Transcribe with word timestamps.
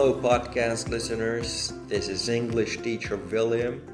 Hello, 0.00 0.16
podcast 0.16 0.88
listeners. 0.88 1.76
This 1.84 2.08
is 2.08 2.32
English 2.32 2.80
teacher 2.80 3.20
William. 3.28 3.84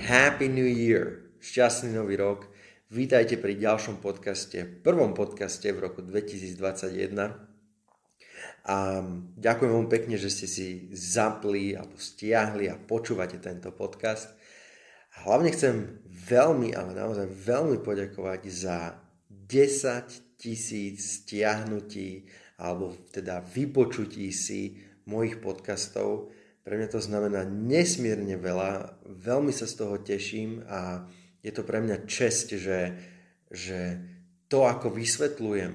Happy 0.00 0.48
New 0.48 0.64
Year. 0.64 1.28
Šťastný 1.44 1.92
nový 1.92 2.16
rok. 2.16 2.48
Vítajte 2.88 3.36
pri 3.36 3.60
ďalšom 3.60 4.00
podcaste, 4.00 4.64
prvom 4.80 5.12
podcaste 5.12 5.68
v 5.68 5.84
roku 5.84 6.00
2021. 6.00 6.56
A 8.64 8.76
ďakujem 9.36 9.72
vám 9.76 9.92
pekne, 9.92 10.16
že 10.16 10.32
ste 10.32 10.48
si 10.48 10.88
zapli 10.96 11.76
alebo 11.76 12.00
stiahli 12.00 12.72
a 12.72 12.80
počúvate 12.80 13.36
tento 13.36 13.76
podcast. 13.76 14.32
Hlavne 15.20 15.52
chcem 15.52 16.00
veľmi, 16.32 16.72
ale 16.72 16.96
naozaj 16.96 17.28
veľmi 17.28 17.84
poďakovať 17.84 18.40
za 18.48 18.96
10 19.28 20.40
tisíc 20.40 21.20
stiahnutí 21.20 22.24
alebo 22.56 22.96
teda 23.12 23.44
vypočutí 23.44 24.32
si 24.32 24.91
mojich 25.06 25.42
podcastov. 25.42 26.30
Pre 26.62 26.74
mňa 26.78 26.88
to 26.94 27.00
znamená 27.02 27.42
nesmierne 27.48 28.38
veľa, 28.38 29.02
veľmi 29.06 29.50
sa 29.50 29.66
z 29.66 29.74
toho 29.74 29.96
teším 29.98 30.62
a 30.70 31.06
je 31.42 31.50
to 31.50 31.66
pre 31.66 31.82
mňa 31.82 32.06
čest, 32.06 32.54
že, 32.54 32.94
že 33.50 33.98
to, 34.46 34.62
ako 34.62 34.94
vysvetľujem, 34.94 35.74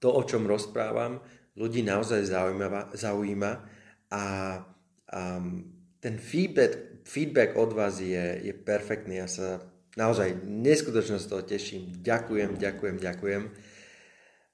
to, 0.00 0.08
o 0.08 0.22
čom 0.24 0.48
rozprávam, 0.48 1.20
ľudí 1.60 1.84
naozaj 1.84 2.24
zaujíma, 2.24 2.96
zaujíma 2.96 3.52
a 4.08 4.22
um, 5.12 5.68
ten 6.00 6.16
feedback, 6.16 7.04
feedback 7.04 7.54
od 7.54 7.76
vás 7.76 8.00
je, 8.00 8.40
je 8.42 8.52
perfektný. 8.56 9.20
Ja 9.20 9.28
sa 9.28 9.60
naozaj 9.94 10.40
neskutočne 10.44 11.20
z 11.20 11.26
toho 11.28 11.42
teším. 11.44 11.92
Ďakujem, 12.00 12.56
ďakujem, 12.56 12.96
ďakujem. 12.96 13.42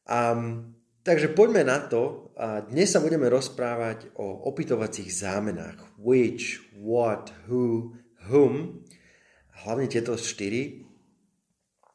Um, 0.08 0.77
Takže 1.08 1.32
poďme 1.32 1.64
na 1.64 1.80
to. 1.80 2.28
A 2.36 2.60
dnes 2.68 2.92
sa 2.92 3.00
budeme 3.00 3.32
rozprávať 3.32 4.12
o 4.20 4.44
opytovacích 4.44 5.08
zámenách. 5.08 5.96
Which, 5.96 6.60
what, 6.76 7.32
who, 7.48 7.96
whom. 8.28 8.84
Hlavne 9.64 9.88
tieto 9.88 10.20
štyri. 10.20 10.84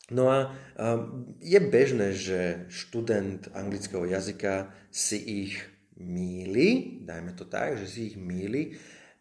No 0.09 0.34
a 0.34 0.50
um, 0.50 1.30
je 1.38 1.61
bežné, 1.61 2.17
že 2.17 2.66
študent 2.73 3.53
anglického 3.53 4.02
jazyka 4.09 4.73
si 4.89 5.22
ich 5.45 5.61
míli, 5.94 6.97
dajme 7.06 7.38
to 7.38 7.45
tak, 7.45 7.78
že 7.78 7.86
si 7.86 8.00
ich 8.09 8.17
míli. 8.17 8.73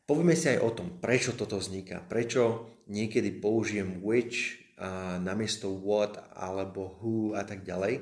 Povieme 0.08 0.32
si 0.32 0.56
aj 0.56 0.58
o 0.64 0.72
tom, 0.72 0.88
prečo 1.04 1.36
toto 1.36 1.60
vzniká, 1.60 2.00
prečo 2.00 2.72
niekedy 2.88 3.44
použijem 3.44 4.00
which 4.00 4.56
a 4.80 5.20
namiesto 5.20 5.68
what 5.68 6.16
alebo 6.32 6.96
who 7.04 7.36
a 7.36 7.44
tak 7.44 7.60
ďalej. 7.60 8.00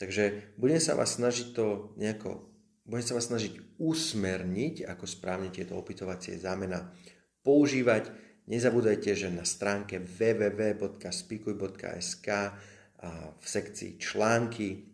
Takže 0.00 0.56
budem 0.56 0.80
sa 0.80 0.96
vás 0.96 1.20
snažiť 1.20 1.52
to 1.52 1.92
nejako, 2.00 2.48
budem 2.88 3.04
sa 3.04 3.20
vás 3.20 3.28
snažiť 3.28 3.76
usmerniť, 3.76 4.88
ako 4.88 5.04
správne 5.04 5.52
tieto 5.52 5.76
opytovacie 5.76 6.40
zámena 6.40 6.88
používať. 7.44 8.08
Nezabúdajte, 8.48 9.12
že 9.12 9.28
na 9.28 9.44
stránke 9.44 10.00
www.spikuj.sk 10.00 12.28
v 13.36 13.44
sekcii 13.44 14.00
články 14.00 14.88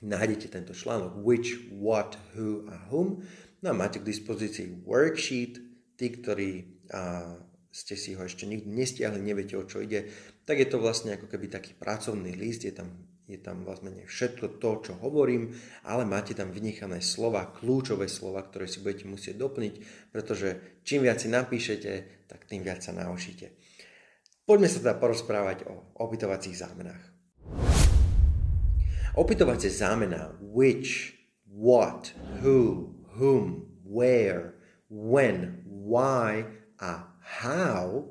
nájdete 0.00 0.48
tento 0.48 0.72
článok 0.72 1.20
which, 1.20 1.68
what, 1.76 2.16
who 2.32 2.64
a 2.72 2.88
whom. 2.88 3.20
No 3.60 3.70
a 3.70 3.74
máte 3.76 4.00
k 4.00 4.08
dispozícii 4.08 4.80
worksheet. 4.88 5.60
Tí, 5.98 6.14
ktorí 6.14 6.78
a, 6.94 7.34
ste 7.74 7.98
si 7.98 8.14
ho 8.14 8.22
ešte 8.22 8.46
nikdy 8.46 8.70
nestiahli, 8.70 9.18
neviete 9.18 9.58
o 9.58 9.66
čo 9.66 9.82
ide, 9.82 10.06
tak 10.46 10.62
je 10.62 10.70
to 10.70 10.78
vlastne 10.78 11.18
ako 11.18 11.26
keby 11.26 11.50
taký 11.50 11.74
pracovný 11.74 12.38
list, 12.38 12.62
je 12.62 12.70
tam 12.70 12.86
je 13.28 13.36
tam 13.36 13.60
vlastne 13.68 13.92
všetko 14.08 14.56
to, 14.56 14.70
čo 14.88 14.92
hovorím, 15.04 15.52
ale 15.84 16.08
máte 16.08 16.32
tam 16.32 16.48
vynechané 16.48 17.04
slova, 17.04 17.52
kľúčové 17.52 18.08
slova, 18.08 18.40
ktoré 18.40 18.64
si 18.64 18.80
budete 18.80 19.04
musieť 19.04 19.36
doplniť, 19.36 19.74
pretože 20.08 20.80
čím 20.80 21.04
viac 21.04 21.20
si 21.20 21.28
napíšete, 21.28 22.24
tak 22.24 22.48
tým 22.48 22.64
viac 22.64 22.80
sa 22.80 22.96
naučíte. 22.96 23.52
Poďme 24.48 24.72
sa 24.72 24.80
teda 24.80 24.96
porozprávať 24.96 25.68
o 25.68 25.92
opytovacích 26.00 26.56
zámenách. 26.56 27.04
Opytovacie 29.12 29.68
zámená 29.68 30.32
which, 30.40 31.12
what, 31.44 32.16
who, 32.40 32.96
whom, 33.20 33.68
where, 33.84 34.56
when, 34.88 35.68
why 35.68 36.48
a 36.80 37.12
how 37.20 38.08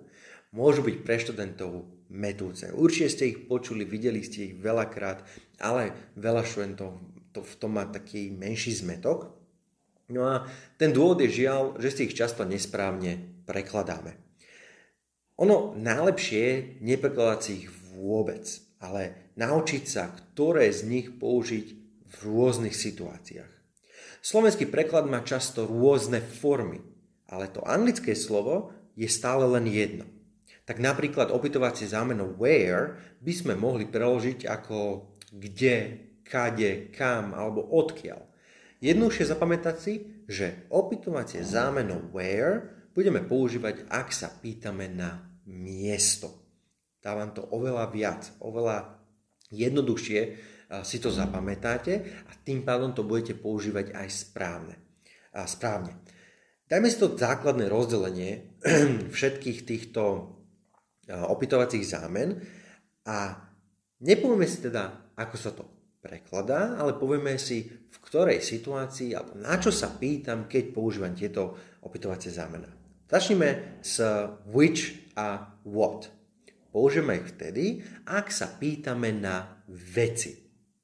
môžu 0.53 0.85
byť 0.85 0.95
pre 1.01 1.17
študentov 1.17 1.96
metúce. 2.09 2.71
Určite 2.71 3.09
ste 3.11 3.23
ich 3.35 3.39
počuli, 3.47 3.83
videli 3.83 4.23
ste 4.23 4.51
ich 4.51 4.55
veľakrát, 4.55 5.23
ale 5.59 6.13
veľa 6.15 6.43
študentov 6.43 6.95
to, 7.35 7.43
v 7.43 7.55
tom 7.59 7.77
má 7.77 7.85
taký 7.85 8.31
menší 8.33 8.73
zmetok. 8.73 9.35
No 10.07 10.23
a 10.23 10.47
ten 10.79 10.95
dôvod 10.95 11.19
je 11.19 11.45
žiaľ, 11.45 11.75
že 11.77 11.91
si 11.91 12.01
ich 12.07 12.15
často 12.15 12.47
nesprávne 12.47 13.43
prekladáme. 13.43 14.15
Ono 15.37 15.77
najlepšie 15.77 16.39
je 16.41 16.55
neprekladať 16.81 17.39
si 17.43 17.51
ich 17.61 17.69
vôbec, 17.93 18.47
ale 18.81 19.33
naučiť 19.37 19.83
sa, 19.85 20.09
ktoré 20.09 20.71
z 20.73 20.87
nich 20.89 21.07
použiť 21.13 21.65
v 22.07 22.15
rôznych 22.25 22.73
situáciách. 22.73 23.51
Slovenský 24.23 24.65
preklad 24.65 25.05
má 25.05 25.21
často 25.21 25.69
rôzne 25.69 26.23
formy, 26.23 26.81
ale 27.29 27.51
to 27.51 27.61
anglické 27.67 28.17
slovo 28.17 28.73
je 28.97 29.05
stále 29.05 29.45
len 29.45 29.69
jedno 29.69 30.16
tak 30.67 30.83
napríklad 30.83 31.31
opytovacie 31.31 31.87
zámeno 31.87 32.27
where 32.35 33.15
by 33.23 33.31
sme 33.31 33.55
mohli 33.55 33.87
preložiť 33.87 34.43
ako 34.43 34.79
kde, 35.31 35.77
kade, 36.27 36.91
kam 36.91 37.31
alebo 37.31 37.63
odkiaľ. 37.63 38.27
Jednoduchšie 38.83 39.31
zapamätať 39.31 39.75
si, 39.79 39.93
že 40.27 40.67
opytovacie 40.69 41.41
zámeno 41.41 42.11
where 42.11 42.91
budeme 42.91 43.23
používať, 43.23 43.87
ak 43.87 44.11
sa 44.11 44.27
pýtame 44.27 44.91
na 44.91 45.39
miesto. 45.47 46.35
Dávam 46.99 47.31
to 47.31 47.47
oveľa 47.47 47.87
viac, 47.87 48.27
oveľa 48.43 48.99
jednoduchšie 49.47 50.19
si 50.83 50.97
to 50.99 51.07
zapamätáte 51.07 52.03
a 52.27 52.31
tým 52.43 52.67
pádom 52.67 52.91
to 52.91 53.07
budete 53.07 53.39
používať 53.39 53.95
aj 53.95 54.07
správne. 54.11 54.75
A 55.31 55.47
správne. 55.47 55.95
Dajme 56.67 56.91
si 56.91 56.99
to 56.99 57.15
základné 57.15 57.71
rozdelenie 57.71 58.59
všetkých 59.15 59.63
týchto 59.63 60.35
opytovacích 61.07 61.87
zámen 61.87 62.35
a 63.07 63.39
nepovieme 64.03 64.43
si 64.43 64.59
teda, 64.59 65.15
ako 65.15 65.35
sa 65.39 65.51
to 65.55 65.63
prekladá, 66.03 66.77
ale 66.79 66.95
povieme 66.95 67.35
si, 67.35 67.67
v 67.67 67.97
ktorej 68.03 68.39
situácii 68.43 69.15
alebo 69.17 69.35
na 69.35 69.59
čo 69.59 69.73
sa 69.73 69.91
pýtam, 69.91 70.45
keď 70.45 70.71
používam 70.71 71.11
tieto 71.15 71.55
opytovacie 71.83 72.31
zámena. 72.31 72.69
Začneme 73.07 73.79
s 73.79 74.03
which 74.51 75.11
a 75.15 75.55
what. 75.63 76.11
Použijeme 76.71 77.23
ich 77.23 77.31
vtedy, 77.33 77.65
ak 78.05 78.29
sa 78.29 78.51
pýtame 78.51 79.15
na 79.15 79.63
veci. 79.71 80.35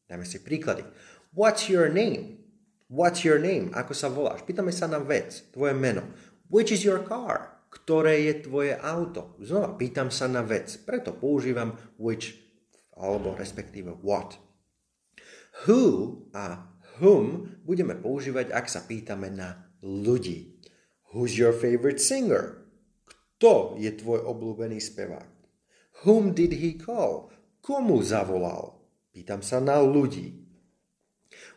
Dáme 0.08 0.24
si 0.24 0.40
príklady. 0.40 0.82
What's 1.36 1.68
your 1.68 1.92
name? 1.92 2.40
What's 2.90 3.28
your 3.28 3.38
name? 3.38 3.70
Ako 3.76 3.94
sa 3.94 4.10
voláš? 4.10 4.42
Pýtame 4.48 4.72
sa 4.72 4.88
na 4.88 5.04
vec, 5.04 5.50
tvoje 5.52 5.76
meno. 5.76 6.06
Which 6.50 6.72
is 6.72 6.86
your 6.86 7.04
car? 7.04 7.53
Ktoré 7.84 8.32
je 8.32 8.48
tvoje 8.48 8.74
auto. 8.80 9.36
Znova 9.44 9.76
pýtam 9.76 10.08
sa 10.08 10.32
na 10.32 10.40
vec, 10.40 10.72
preto 10.88 11.12
používam 11.12 11.76
which 12.00 12.40
alebo 12.96 13.36
respektíve 13.36 14.00
what. 14.00 14.40
Who 15.68 16.24
a 16.32 16.74
whom 17.04 17.58
budeme 17.68 18.00
používať, 18.00 18.54
ak 18.56 18.66
sa 18.72 18.86
pýtame 18.86 19.34
na 19.34 19.68
ľudí. 19.84 20.64
Who's 21.12 21.36
your 21.36 21.54
favorite 21.54 22.00
singer? 22.00 22.66
Kto 23.38 23.76
je 23.76 23.92
tvoj 23.92 24.24
obľúbený 24.24 24.80
spevák? 24.80 25.30
Whom 26.08 26.32
did 26.32 26.58
he 26.58 26.80
call? 26.80 27.30
Komu 27.60 28.00
zavolal? 28.02 28.80
Pýtam 29.14 29.44
sa 29.46 29.60
na 29.60 29.78
ľudí. 29.84 30.42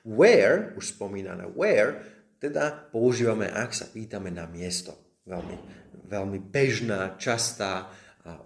Where, 0.03 0.75
už 0.75 0.99
spomínané 0.99 1.49
where, 1.55 2.05
teda 2.43 2.91
používame, 2.93 3.49
ak 3.49 3.73
sa 3.73 3.89
pýtame 3.89 4.29
na 4.29 4.45
miesto 4.45 4.93
veľmi, 5.27 5.57
veľmi 6.07 6.39
bežná, 6.39 7.19
častá 7.19 7.91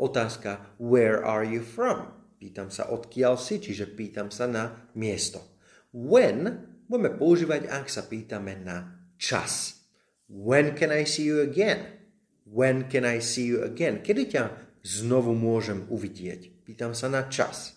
otázka 0.00 0.76
where 0.80 1.20
are 1.20 1.44
you 1.44 1.60
from? 1.60 2.12
Pýtam 2.40 2.72
sa 2.72 2.88
odkiaľ 2.88 3.36
si, 3.36 3.60
čiže 3.60 3.92
pýtam 3.92 4.32
sa 4.32 4.48
na 4.48 4.88
miesto. 4.96 5.44
When 5.92 6.64
budeme 6.88 7.12
používať, 7.14 7.68
ak 7.68 7.86
sa 7.92 8.08
pýtame 8.08 8.56
na 8.64 9.08
čas. 9.20 9.84
When 10.26 10.72
can 10.72 10.88
I 10.88 11.04
see 11.04 11.28
you 11.28 11.44
again? 11.44 12.00
When 12.48 12.88
can 12.88 13.04
I 13.04 13.20
see 13.20 13.46
you 13.46 13.62
again? 13.62 14.00
Kedy 14.00 14.22
ťa 14.32 14.42
znovu 14.82 15.36
môžem 15.36 15.84
uvidieť? 15.92 16.64
Pýtam 16.64 16.96
sa 16.96 17.12
na 17.12 17.28
čas, 17.28 17.76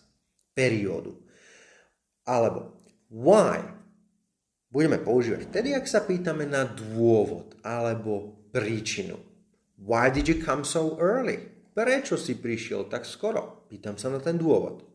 periódu. 0.56 1.20
Alebo 2.24 2.80
why? 3.12 3.62
Budeme 4.74 4.98
používať 4.98 5.52
vtedy, 5.52 5.70
ak 5.78 5.86
sa 5.86 6.02
pýtame 6.02 6.50
na 6.50 6.66
dôvod 6.66 7.54
alebo 7.62 8.48
príčinu. 8.50 9.33
Why 9.78 10.14
did 10.14 10.30
you 10.30 10.38
come 10.38 10.62
so 10.64 10.96
early? 11.02 11.42
Prečo 11.74 12.14
si 12.16 12.38
prišiel 12.38 12.86
tak 12.86 13.04
skoro? 13.10 13.66
Pýtam 13.66 13.98
sa 13.98 14.14
na 14.14 14.22
ten 14.22 14.38
dôvod. 14.38 14.86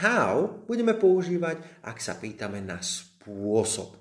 How 0.00 0.64
budeme 0.64 0.94
používať, 0.96 1.82
ak 1.82 1.98
sa 1.98 2.16
pýtame 2.16 2.62
na 2.62 2.78
spôsob. 2.80 3.98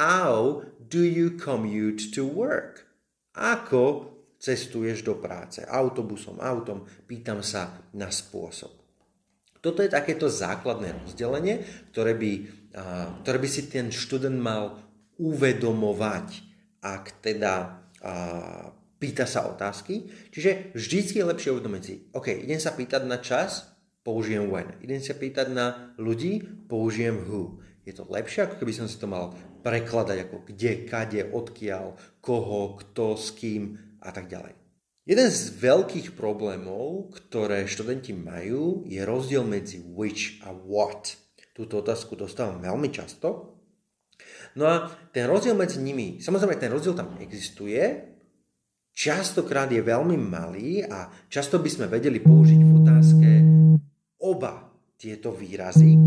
How 0.00 0.64
do 0.80 1.04
you 1.04 1.36
commute 1.36 2.16
to 2.16 2.24
work? 2.24 2.88
Ako 3.36 4.16
cestuješ 4.40 5.04
do 5.04 5.20
práce? 5.20 5.60
Autobusom, 5.68 6.40
autom? 6.40 6.88
Pýtam 7.04 7.44
sa 7.44 7.84
na 7.92 8.08
spôsob. 8.08 8.72
Toto 9.60 9.80
je 9.84 9.92
takéto 9.92 10.28
základné 10.28 11.04
rozdelenie, 11.04 11.60
ktoré 11.92 12.16
by, 12.16 12.32
ktoré 13.24 13.38
by 13.40 13.48
si 13.48 13.68
ten 13.68 13.92
študent 13.92 14.36
mal 14.36 14.80
uvedomovať, 15.20 16.28
ak 16.84 17.24
teda 17.24 17.84
pýta 19.04 19.28
sa 19.28 19.44
otázky. 19.52 20.08
Čiže 20.32 20.72
vždycky 20.72 21.20
je 21.20 21.28
lepšie 21.28 21.52
uvedomiť 21.52 21.82
si, 21.84 21.94
OK, 22.16 22.32
idem 22.32 22.56
sa 22.56 22.72
pýtať 22.72 23.04
na 23.04 23.20
čas, 23.20 23.68
použijem 24.00 24.48
when. 24.48 24.72
Idem 24.80 25.04
sa 25.04 25.12
pýtať 25.12 25.52
na 25.52 25.92
ľudí, 26.00 26.40
použijem 26.64 27.20
who. 27.28 27.60
Je 27.84 27.92
to 27.92 28.08
lepšie, 28.08 28.48
ako 28.48 28.64
keby 28.64 28.72
som 28.72 28.88
si 28.88 28.96
to 28.96 29.04
mal 29.04 29.36
prekladať 29.60 30.24
ako 30.24 30.48
kde, 30.48 30.88
kade, 30.88 31.20
odkiaľ, 31.20 32.00
koho, 32.24 32.80
kto, 32.80 33.20
s 33.20 33.36
kým 33.36 33.76
a 34.00 34.08
tak 34.08 34.32
ďalej. 34.32 34.56
Jeden 35.04 35.28
z 35.28 35.52
veľkých 35.60 36.16
problémov, 36.16 37.12
ktoré 37.12 37.68
študenti 37.68 38.16
majú, 38.16 38.88
je 38.88 39.04
rozdiel 39.04 39.44
medzi 39.44 39.84
which 39.84 40.40
a 40.48 40.48
what. 40.48 41.12
Túto 41.52 41.84
otázku 41.84 42.16
dostávam 42.16 42.64
veľmi 42.64 42.88
často. 42.88 43.52
No 44.56 44.64
a 44.64 44.88
ten 45.12 45.28
rozdiel 45.28 45.52
medzi 45.52 45.76
nimi, 45.76 46.24
samozrejme 46.24 46.56
ten 46.56 46.72
rozdiel 46.72 46.96
tam 46.96 47.20
existuje, 47.20 48.13
častokrát 48.94 49.68
je 49.68 49.82
veľmi 49.82 50.16
malý 50.16 50.86
a 50.86 51.10
často 51.28 51.58
by 51.58 51.68
sme 51.68 51.86
vedeli 51.90 52.22
použiť 52.22 52.60
v 52.62 52.72
otázke 52.80 53.28
oba 54.22 54.70
tieto 54.96 55.34
výrazy. 55.34 55.98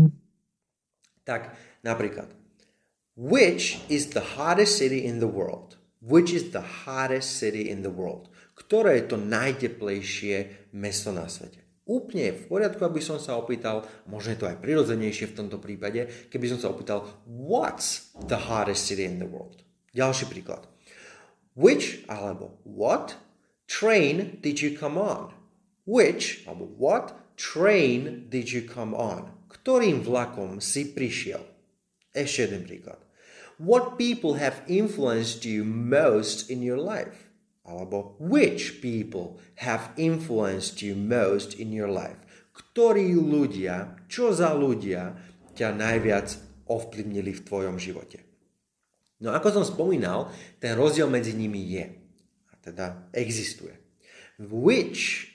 Tak 1.22 1.54
napríklad, 1.84 2.32
which 3.14 3.78
is 3.92 4.16
the 4.16 4.40
hottest 4.40 4.80
city 4.80 5.04
in 5.04 5.20
the 5.20 5.28
world? 5.28 5.76
Which 6.00 6.32
is 6.32 6.56
the 6.56 6.88
hottest 6.88 7.36
city 7.36 7.68
in 7.68 7.84
the 7.84 7.92
world? 7.92 8.32
ktoré 8.58 8.98
je 8.98 9.14
to 9.14 9.16
najteplejšie 9.22 10.68
mesto 10.74 11.14
na 11.14 11.30
svete. 11.30 11.62
Úplne 11.88 12.36
v 12.36 12.42
poriadku, 12.52 12.84
aby 12.84 13.00
som 13.00 13.16
sa 13.16 13.38
opýtal, 13.38 13.86
možno 14.04 14.34
je 14.34 14.40
to 14.44 14.50
aj 14.50 14.60
prirodzenejšie 14.60 15.32
v 15.32 15.36
tomto 15.40 15.56
prípade, 15.56 16.28
keby 16.28 16.52
som 16.52 16.58
sa 16.60 16.68
opýtal, 16.68 17.06
what's 17.24 18.12
the 18.28 18.36
hottest 18.36 18.84
city 18.84 19.08
in 19.08 19.22
the 19.22 19.30
world? 19.30 19.64
Ďalší 19.96 20.28
príklad. 20.28 20.68
Which 21.58 22.06
alebo 22.06 22.62
what 22.62 23.18
train 23.66 24.38
did 24.38 24.62
you 24.62 24.78
come 24.78 24.94
on? 24.94 25.34
Which 25.82 26.46
alebo 26.46 26.70
what 26.78 27.18
train 27.34 28.30
did 28.30 28.54
you 28.54 28.62
come 28.62 28.94
on? 28.94 29.34
Ktorým 29.50 30.06
vlakom 30.06 30.62
si 30.62 30.86
prišiel? 30.94 31.42
Ešte 32.14 32.46
jeden 32.46 32.62
príklad. 32.62 33.02
What 33.58 33.98
people 33.98 34.38
have 34.38 34.62
influenced 34.70 35.42
you 35.42 35.66
most 35.66 36.46
in 36.46 36.62
your 36.62 36.78
life? 36.78 37.28
alebo 37.68 38.16
which 38.16 38.80
people 38.80 39.36
have 39.60 39.92
influenced 40.00 40.80
you 40.80 40.96
most 40.96 41.52
in 41.60 41.68
your 41.68 41.92
life. 41.92 42.16
Ktorí 42.56 43.12
ľudia, 43.14 44.08
čo 44.08 44.32
za 44.32 44.56
ľudia 44.56 45.14
ťa 45.52 45.76
najviac 45.76 46.28
ovplyvnili 46.66 47.36
v 47.36 47.44
tvojom 47.44 47.76
živote. 47.76 48.27
No 49.18 49.34
ako 49.34 49.50
som 49.50 49.64
spomínal, 49.66 50.30
ten 50.62 50.78
rozdiel 50.78 51.10
medzi 51.10 51.34
nimi 51.34 51.58
je. 51.74 51.84
A 52.50 52.54
teda 52.62 53.10
existuje. 53.10 53.74
Which 54.38 55.34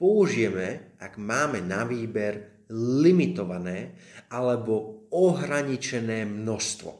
použijeme, 0.00 0.96
ak 0.96 1.20
máme 1.20 1.60
na 1.60 1.84
výber 1.84 2.64
limitované 2.72 3.96
alebo 4.32 5.04
ohraničené 5.12 6.24
množstvo. 6.24 6.90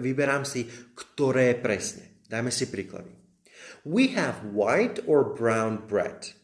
Vyberám 0.00 0.42
si, 0.42 0.66
ktoré 0.96 1.56
presne. 1.56 2.24
Dajme 2.28 2.52
si 2.52 2.68
príklady. 2.68 3.12
We 3.84 4.12
have 4.12 4.44
white 4.52 5.00
or 5.06 5.24
brown 5.24 5.84
bread. 5.88 6.36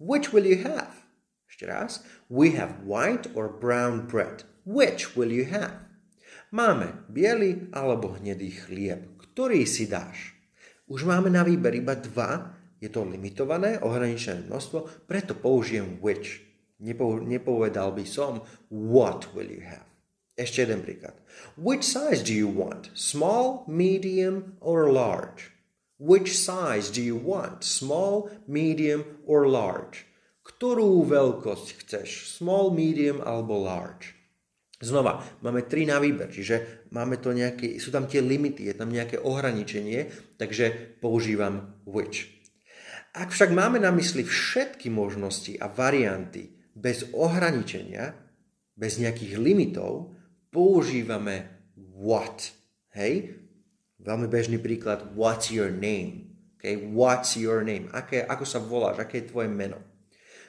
Which 0.00 0.32
will 0.32 0.46
you 0.46 0.64
have? 0.64 1.06
Ešte 1.46 1.68
raz. 1.68 2.00
We 2.32 2.56
have 2.56 2.82
white 2.86 3.28
or 3.36 3.52
brown 3.52 4.08
bread. 4.08 4.48
Which 4.64 5.14
will 5.18 5.30
you 5.30 5.46
have? 5.52 5.89
Máme 6.50 7.06
biely 7.06 7.70
alebo 7.70 8.18
hnedý 8.18 8.50
chlieb. 8.50 9.22
Ktorý 9.22 9.62
si 9.70 9.86
dáš? 9.86 10.34
Už 10.90 11.06
máme 11.06 11.30
na 11.30 11.46
výber 11.46 11.70
iba 11.78 11.94
dva. 11.94 12.58
Je 12.82 12.90
to 12.90 13.06
limitované, 13.06 13.78
ohraničené 13.78 14.50
množstvo, 14.50 15.06
preto 15.06 15.38
použijem 15.38 16.02
which. 16.02 16.42
Nepo, 16.82 17.22
nepovedal 17.22 17.94
by 17.94 18.02
som 18.02 18.42
what 18.66 19.30
will 19.30 19.46
you 19.46 19.62
have. 19.62 19.86
Ešte 20.34 20.66
jeden 20.66 20.82
príklad. 20.82 21.14
Which 21.54 21.86
size 21.86 22.24
do 22.26 22.34
you 22.34 22.50
want? 22.50 22.90
Small, 22.98 23.62
medium 23.70 24.58
or 24.58 24.90
large? 24.90 25.54
Which 26.02 26.34
size 26.34 26.90
do 26.90 27.04
you 27.04 27.14
want? 27.14 27.62
Small, 27.62 28.32
medium 28.50 29.04
or 29.22 29.46
large? 29.46 30.08
Ktorú 30.42 31.06
veľkosť 31.06 31.84
chceš? 31.84 32.26
Small, 32.26 32.74
medium 32.74 33.22
alebo 33.22 33.54
large? 33.60 34.19
Znova, 34.80 35.20
máme 35.44 35.68
tri 35.68 35.84
na 35.84 36.00
výber, 36.00 36.32
čiže 36.32 36.88
máme 36.96 37.20
to 37.20 37.36
nejaké, 37.36 37.76
sú 37.76 37.92
tam 37.92 38.08
tie 38.08 38.24
limity, 38.24 38.64
je 38.64 38.74
tam 38.80 38.88
nejaké 38.88 39.20
ohraničenie, 39.20 40.08
takže 40.40 40.96
používam 41.04 41.76
which. 41.84 42.32
Ak 43.12 43.28
však 43.28 43.52
máme 43.52 43.76
na 43.76 43.92
mysli 43.92 44.24
všetky 44.24 44.88
možnosti 44.88 45.52
a 45.60 45.68
varianty 45.68 46.48
bez 46.72 47.12
ohraničenia, 47.12 48.16
bez 48.72 48.96
nejakých 48.96 49.36
limitov, 49.36 50.16
používame 50.48 51.52
what. 51.76 52.56
Hej? 52.96 53.36
Veľmi 54.00 54.32
bežný 54.32 54.56
príklad, 54.56 55.12
what's 55.12 55.52
your 55.52 55.68
name? 55.68 56.32
Okay? 56.56 56.80
What's 56.88 57.36
your 57.36 57.60
name? 57.60 57.92
Aké, 57.92 58.24
ako 58.24 58.48
sa 58.48 58.56
voláš? 58.64 59.04
Aké 59.04 59.20
je 59.20 59.28
tvoje 59.28 59.52
meno? 59.52 59.76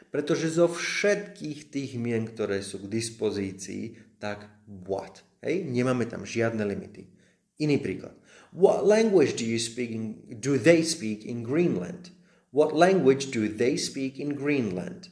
Pretože 0.07 0.55
zo 0.55 0.71
všetkých 0.71 1.67
tých 1.67 1.91
mien, 1.99 2.23
ktoré 2.27 2.63
sú 2.63 2.83
k 2.83 2.91
dispozícii, 2.91 4.10
tak 4.21 4.45
what? 4.85 5.25
Hej? 5.41 5.65
Nemáme 5.65 6.05
tam 6.05 6.21
žiadne 6.21 6.61
limity. 6.61 7.09
Iný 7.57 7.81
príklad. 7.81 8.13
What 8.53 8.85
language 8.85 9.41
do 9.41 9.45
you 9.47 9.57
speak 9.57 9.89
in, 9.89 10.21
do 10.37 10.61
they 10.61 10.85
speak 10.85 11.25
in 11.25 11.41
Greenland? 11.41 12.13
What 12.53 12.75
language 12.75 13.33
do 13.33 13.49
they 13.49 13.79
speak 13.79 14.21
in 14.21 14.37
Greenland? 14.37 15.09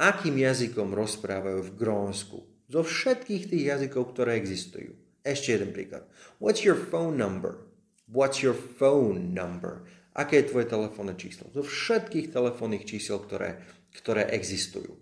Akým 0.00 0.40
jazykom 0.40 0.96
rozprávajú 0.96 1.60
v 1.66 1.74
Grónsku? 1.76 2.38
Zo 2.70 2.80
všetkých 2.86 3.48
tých 3.50 3.64
jazykov, 3.74 4.14
ktoré 4.14 4.38
existujú. 4.38 4.94
Ešte 5.26 5.58
jeden 5.58 5.74
príklad. 5.74 6.06
What's 6.38 6.62
your 6.62 6.78
phone 6.78 7.18
number? 7.18 7.66
What's 8.06 8.38
your 8.38 8.54
phone 8.54 9.34
number? 9.34 9.82
Aké 10.14 10.40
je 10.40 10.54
tvoje 10.54 10.70
telefónne 10.70 11.18
číslo? 11.18 11.50
Zo 11.50 11.66
všetkých 11.66 12.30
telefónnych 12.30 12.86
čísel, 12.86 13.18
ktoré, 13.18 13.60
ktoré 13.90 14.30
existujú. 14.30 14.94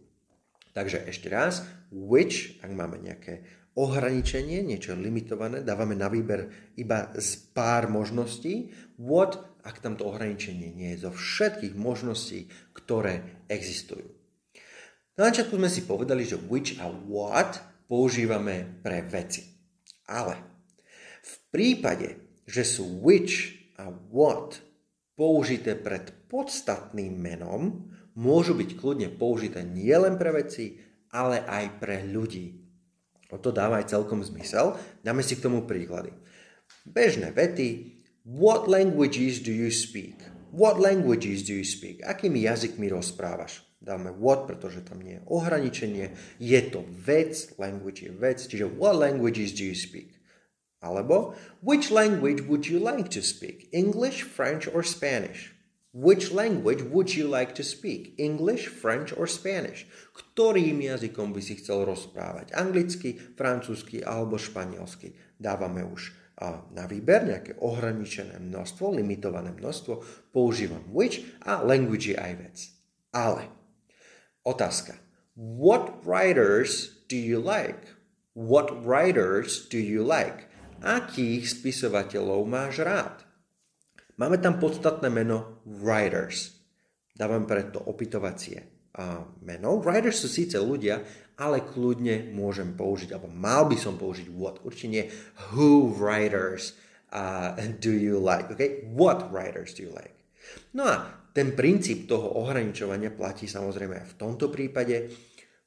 Takže 0.72 1.04
ešte 1.06 1.28
raz, 1.28 1.68
which, 1.94 2.58
ak 2.58 2.74
máme 2.74 2.98
nejaké 2.98 3.46
ohraničenie, 3.78 4.62
niečo 4.66 4.98
limitované, 4.98 5.62
dávame 5.62 5.94
na 5.94 6.10
výber 6.10 6.74
iba 6.78 7.14
z 7.14 7.38
pár 7.54 7.90
možností. 7.90 8.74
What, 8.98 9.38
ak 9.62 9.82
tam 9.82 9.94
to 9.94 10.10
ohraničenie 10.10 10.74
nie 10.74 10.94
je 10.94 11.06
zo 11.06 11.10
všetkých 11.14 11.74
možností, 11.78 12.50
ktoré 12.74 13.46
existujú. 13.46 14.06
Na 15.14 15.30
začiatku 15.30 15.54
sme 15.54 15.70
si 15.70 15.86
povedali, 15.86 16.26
že 16.26 16.38
which 16.50 16.74
a 16.82 16.90
what 16.90 17.62
používame 17.86 18.82
pre 18.82 19.06
veci. 19.06 19.46
Ale 20.10 20.34
v 21.22 21.34
prípade, 21.54 22.42
že 22.46 22.66
sú 22.66 23.02
which 23.02 23.54
a 23.78 23.90
what 24.10 24.58
použité 25.14 25.78
pred 25.78 26.10
podstatným 26.26 27.14
menom, 27.14 27.90
môžu 28.18 28.58
byť 28.58 28.70
kľudne 28.78 29.08
použité 29.14 29.62
nielen 29.62 30.18
pre 30.18 30.34
veci, 30.34 30.78
ale 31.14 31.46
aj 31.46 31.78
pre 31.78 32.02
ľudí. 32.02 32.58
O 33.30 33.38
to 33.38 33.54
dáva 33.54 33.78
aj 33.78 33.94
celkom 33.94 34.18
zmysel. 34.26 34.74
Dáme 35.06 35.22
si 35.22 35.38
k 35.38 35.46
tomu 35.46 35.62
príklady. 35.62 36.10
Bežné 36.82 37.30
vety. 37.30 38.02
What 38.26 38.66
languages 38.66 39.38
do 39.38 39.54
you 39.54 39.70
speak? 39.70 40.18
What 40.50 40.82
languages 40.82 41.46
do 41.46 41.54
you 41.54 41.66
speak? 41.66 42.02
Akými 42.02 42.42
jazykmi 42.44 42.90
rozprávaš? 42.90 43.62
Dáme 43.84 44.16
what, 44.16 44.48
pretože 44.48 44.80
tam 44.80 45.04
nie 45.04 45.20
je 45.20 45.26
ohraničenie. 45.28 46.16
Je 46.40 46.60
to 46.72 46.82
vec, 46.88 47.52
language 47.60 48.00
je 48.00 48.12
vec, 48.12 48.40
čiže 48.40 48.70
what 48.80 48.96
languages 48.96 49.52
do 49.52 49.66
you 49.66 49.76
speak? 49.76 50.16
Alebo 50.80 51.36
which 51.60 51.92
language 51.92 52.44
would 52.48 52.68
you 52.68 52.80
like 52.80 53.12
to 53.12 53.20
speak? 53.20 53.68
English, 53.72 54.24
French 54.24 54.68
or 54.68 54.80
Spanish? 54.84 55.53
Which 55.94 56.34
language 56.34 56.82
would 56.82 57.14
you 57.14 57.30
like 57.30 57.54
to 57.54 57.62
speak? 57.62 58.18
English, 58.18 58.66
French 58.66 59.14
or 59.14 59.30
Spanish? 59.30 59.86
Ktorým 60.10 60.82
jazykom 60.82 61.30
by 61.30 61.38
si 61.38 61.54
chcel 61.62 61.86
rozprávať? 61.86 62.50
Anglicky, 62.50 63.14
francúzsky 63.14 64.02
alebo 64.02 64.34
španielsky? 64.34 65.14
Dávame 65.38 65.86
už 65.86 66.10
na 66.74 66.90
výber 66.90 67.22
nejaké 67.30 67.54
ohraničené 67.62 68.42
množstvo, 68.42 68.98
limitované 68.98 69.54
množstvo. 69.54 70.02
Používam 70.34 70.82
which 70.90 71.22
a 71.46 71.62
language 71.62 72.10
je 72.10 72.18
aj 72.18 72.32
vec. 72.42 72.56
Ale 73.14 73.46
otázka. 74.42 74.98
What 75.38 76.02
writers 76.02 76.90
do 77.06 77.14
you 77.14 77.38
like? 77.38 77.94
What 78.34 78.82
writers 78.82 79.70
do 79.70 79.78
you 79.78 80.02
like? 80.02 80.50
akých 80.84 81.48
spisovateľov 81.48 82.44
máš 82.44 82.84
rád? 82.84 83.23
Máme 84.14 84.38
tam 84.38 84.62
podstatné 84.62 85.10
meno 85.10 85.62
writers. 85.66 86.54
Dávam 87.14 87.46
preto 87.50 87.82
opytovacie 87.82 88.62
meno. 89.42 89.82
Writers 89.82 90.22
sú 90.22 90.30
síce 90.30 90.54
ľudia, 90.58 91.02
ale 91.34 91.66
kľudne 91.66 92.30
môžem 92.30 92.78
použiť, 92.78 93.10
alebo 93.10 93.26
mal 93.26 93.66
by 93.66 93.74
som 93.74 93.98
použiť 93.98 94.30
what. 94.30 94.62
Určite 94.62 94.90
nie 94.90 95.04
who 95.50 95.90
writers 95.90 96.78
uh, 97.10 97.58
do 97.82 97.90
you 97.90 98.22
like. 98.22 98.46
Okay? 98.54 98.86
What 98.86 99.34
writers 99.34 99.74
do 99.74 99.82
you 99.82 99.90
like? 99.90 100.14
No 100.70 100.86
a 100.86 101.10
ten 101.34 101.58
princíp 101.58 102.06
toho 102.06 102.38
ohraničovania 102.38 103.10
platí 103.10 103.50
samozrejme 103.50 103.98
aj 103.98 104.06
v 104.14 104.18
tomto 104.18 104.46
prípade. 104.54 105.10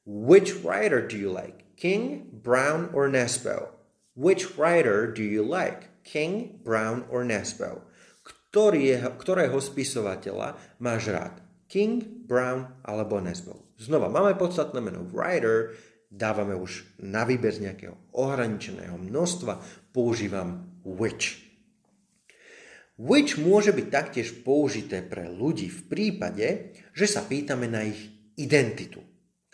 Which 0.08 0.64
writer 0.64 1.04
do 1.04 1.20
you 1.20 1.28
like? 1.28 1.76
King, 1.76 2.32
Brown 2.32 2.88
or 2.96 3.12
Nesbo? 3.12 3.76
Which 4.16 4.56
writer 4.56 5.04
do 5.04 5.20
you 5.20 5.44
like? 5.44 5.92
King, 6.00 6.64
Brown 6.64 7.04
or 7.12 7.28
Nesbo? 7.28 7.84
Ktorý 8.58 8.90
je, 8.90 8.98
ktorého 9.22 9.54
spisovateľa 9.62 10.58
máš 10.82 11.14
rád? 11.14 11.38
King, 11.70 12.02
Brown 12.02 12.66
alebo 12.82 13.22
Nesbo? 13.22 13.70
Znova, 13.78 14.10
máme 14.10 14.34
podstatné 14.34 14.82
meno 14.82 15.06
writer, 15.06 15.78
dávame 16.10 16.58
už 16.58 16.98
na 17.06 17.22
výber 17.22 17.54
z 17.54 17.70
nejakého 17.70 17.94
ohraničeného 18.18 18.98
množstva, 18.98 19.62
používam 19.94 20.74
which. 20.82 21.38
Which 22.98 23.38
môže 23.38 23.70
byť 23.70 23.86
taktiež 23.94 24.34
použité 24.42 25.06
pre 25.06 25.30
ľudí 25.30 25.70
v 25.70 25.80
prípade, 25.86 26.74
že 26.98 27.06
sa 27.06 27.22
pýtame 27.22 27.70
na 27.70 27.86
ich 27.86 28.10
identitu. 28.34 28.98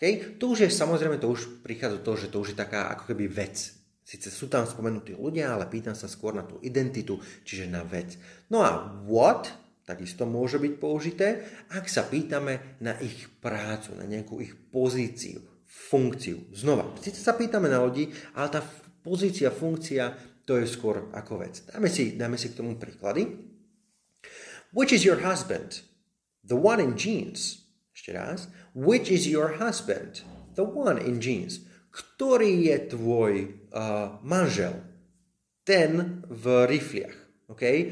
Okay? 0.00 0.40
To 0.40 0.56
už 0.56 0.64
je 0.64 0.72
samozrejme, 0.72 1.20
to 1.20 1.28
už 1.28 1.60
prichádza 1.60 2.00
to, 2.00 2.12
že 2.16 2.32
to 2.32 2.40
už 2.40 2.56
je 2.56 2.62
taká 2.64 2.88
ako 2.96 3.12
keby 3.12 3.28
vec. 3.28 3.73
Sice 4.04 4.28
sú 4.28 4.52
tam 4.52 4.68
spomenutí 4.68 5.16
ľudia, 5.16 5.56
ale 5.56 5.64
pýtam 5.64 5.96
sa 5.96 6.12
skôr 6.12 6.36
na 6.36 6.44
tú 6.44 6.60
identitu, 6.60 7.16
čiže 7.40 7.72
na 7.72 7.80
vec. 7.88 8.20
No 8.52 8.60
a 8.60 8.84
what 9.08 9.48
takisto 9.88 10.28
môže 10.28 10.60
byť 10.60 10.74
použité, 10.76 11.44
ak 11.72 11.88
sa 11.88 12.04
pýtame 12.04 12.80
na 12.84 12.96
ich 13.00 13.28
prácu, 13.40 13.96
na 13.96 14.04
nejakú 14.04 14.40
ich 14.44 14.52
pozíciu, 14.72 15.40
funkciu. 15.64 16.40
Znova, 16.52 16.88
síce 17.00 17.20
sa 17.20 17.32
pýtame 17.32 17.68
na 17.72 17.80
ľudí, 17.80 18.12
ale 18.36 18.48
tá 18.52 18.60
pozícia, 19.00 19.48
funkcia, 19.48 20.12
to 20.44 20.60
je 20.60 20.68
skôr 20.68 21.08
ako 21.16 21.40
vec. 21.40 21.64
Dáme 21.68 21.88
si, 21.88 22.16
dáme 22.16 22.36
si 22.36 22.52
k 22.52 22.60
tomu 22.60 22.76
príklady. 22.76 23.24
Which 24.76 24.92
is 24.92 25.04
your 25.04 25.24
husband? 25.24 25.80
The 26.44 26.56
one 26.60 26.80
in 26.80 27.00
jeans. 27.00 27.64
Ešte 27.96 28.12
raz. 28.12 28.52
Which 28.76 29.08
is 29.08 29.24
your 29.24 29.56
husband? 29.56 30.24
The 30.56 30.64
one 30.64 31.00
in 31.00 31.24
jeans 31.24 31.64
ktorý 31.94 32.66
je 32.66 32.76
tvoj 32.90 33.32
manžel, 34.22 34.78
ten 35.66 36.22
v 36.30 36.44
rifliach. 36.70 37.18
Okay? 37.50 37.90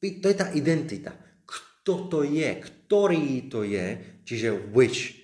To 0.00 0.26
je 0.26 0.36
tá 0.36 0.48
identita. 0.56 1.12
Kto 1.44 2.08
to 2.08 2.20
je? 2.24 2.48
Ktorý 2.58 3.52
to 3.52 3.62
je? 3.62 4.18
Čiže 4.24 4.72
which. 4.72 5.14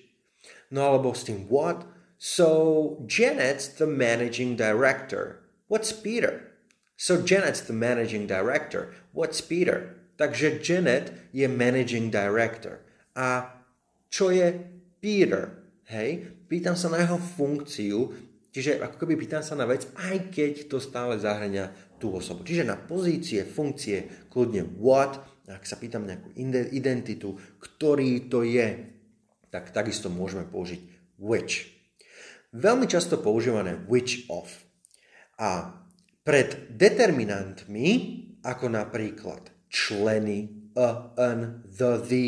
No 0.69 0.85
alebo 0.93 1.13
s 1.13 1.25
tým 1.25 1.49
what? 1.49 1.85
So 2.15 3.01
Janet's 3.05 3.75
the 3.75 3.85
managing 3.85 4.55
director. 4.55 5.45
What's 5.67 5.93
Peter? 5.93 6.55
So 6.95 7.19
Janet's 7.21 7.61
the 7.65 7.75
managing 7.75 8.25
director. 8.25 8.95
What's 9.11 9.43
Peter? 9.43 9.99
Takže 10.15 10.63
Janet 10.63 11.11
je 11.35 11.45
managing 11.47 12.07
director. 12.07 12.79
A 13.19 13.51
čo 14.07 14.31
je 14.31 14.55
Peter? 15.03 15.51
Hej, 15.91 16.33
pýtam 16.49 16.73
sa 16.73 16.89
na 16.89 17.03
jeho 17.03 17.19
funkciu, 17.19 18.15
čiže 18.55 18.79
ako 18.79 19.03
keby 19.03 19.19
pýtam 19.19 19.43
sa 19.43 19.59
na 19.59 19.67
vec, 19.67 19.83
aj 19.99 20.31
keď 20.31 20.71
to 20.71 20.79
stále 20.79 21.19
zahrania 21.19 21.75
tú 21.99 22.15
osobu. 22.15 22.47
Čiže 22.47 22.63
na 22.63 22.79
pozície, 22.79 23.43
funkcie, 23.43 24.31
kľudne 24.31 24.79
what, 24.79 25.19
ak 25.43 25.67
sa 25.67 25.75
pýtam 25.75 26.07
nejakú 26.07 26.31
identitu, 26.71 27.35
ktorý 27.59 28.31
to 28.31 28.47
je, 28.47 28.95
tak 29.51 29.75
takisto 29.75 30.07
môžeme 30.07 30.47
použiť 30.47 30.79
which. 31.19 31.67
Veľmi 32.55 32.87
často 32.87 33.19
používané 33.19 33.75
which 33.91 34.23
of. 34.31 34.47
A 35.35 35.83
pred 36.23 36.71
determinantmi, 36.71 37.91
ako 38.39 38.71
napríklad 38.71 39.51
členy, 39.67 40.71
a, 40.75 41.11
an, 41.19 41.67
the, 41.67 41.91
the, 42.07 42.25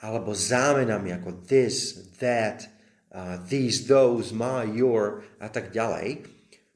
alebo 0.00 0.32
zámenami 0.32 1.12
ako 1.12 1.44
this, 1.44 2.08
that, 2.20 2.64
uh, 3.12 3.40
these, 3.48 3.88
those, 3.88 4.32
my, 4.32 4.64
your 4.64 5.24
a 5.40 5.48
tak 5.48 5.72
ďalej, 5.72 6.28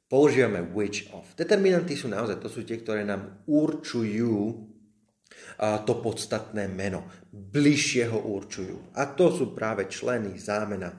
používame 0.08 0.60
which 0.76 1.08
of. 1.12 1.24
Determinanty 1.36 1.96
sú 1.96 2.12
naozaj, 2.12 2.40
to 2.40 2.52
sú 2.52 2.64
tie, 2.68 2.80
ktoré 2.80 3.04
nám 3.04 3.44
určujú 3.48 4.36
uh, 4.52 5.80
to 5.84 5.94
podstatné 6.04 6.68
meno. 6.68 7.08
Bližšie 7.32 8.12
ho 8.12 8.20
určujú. 8.20 8.92
A 8.96 9.08
to 9.12 9.32
sú 9.32 9.56
práve 9.56 9.88
členy, 9.88 10.36
zámena 10.36 10.92